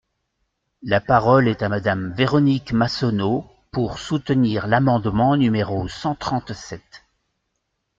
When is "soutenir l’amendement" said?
3.99-5.37